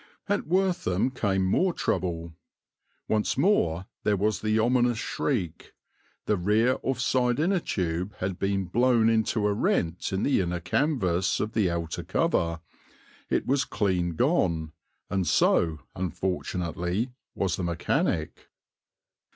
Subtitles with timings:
[0.27, 2.33] At Wortham came more trouble.
[3.07, 5.73] Once more there was the ominous shriek.
[6.25, 10.59] The rear off side inner tube had been blown into a rent in the inner
[10.59, 12.61] canvas of the outer cover;
[13.29, 14.71] it was clean gone,
[15.11, 18.49] and so, unfortunately, was the mechanic.